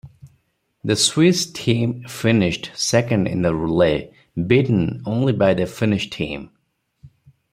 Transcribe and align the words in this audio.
The 0.83 0.95
Swiss 0.95 1.45
team 1.45 2.05
finished 2.07 2.71
second 2.73 3.27
in 3.27 3.43
the 3.43 3.53
relay, 3.53 4.11
beaten 4.47 5.03
only 5.05 5.31
by 5.31 5.53
the 5.53 5.67
Finnish 5.67 6.09
team. 6.09 6.49